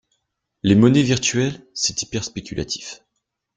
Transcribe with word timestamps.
Les 0.63 0.73
monnaies 0.73 1.03
virtuelles? 1.03 1.63
C'est 1.75 2.01
hyper 2.01 2.23
spéculatif. 2.23 3.03